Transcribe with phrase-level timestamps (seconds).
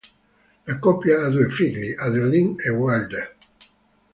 [0.65, 3.35] La coppia ha due figli, Adeline e Wilder.